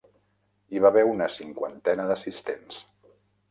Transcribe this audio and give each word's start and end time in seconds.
Hi 0.75 0.81
va 0.85 0.89
haver 0.93 1.03
una 1.09 1.27
cinquantena 1.35 2.09
d'assistents. 2.13 2.83